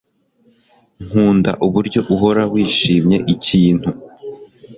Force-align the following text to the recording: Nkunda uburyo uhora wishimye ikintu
Nkunda 1.05 1.51
uburyo 1.65 1.99
uhora 2.13 2.43
wishimye 2.53 3.17
ikintu 3.33 3.89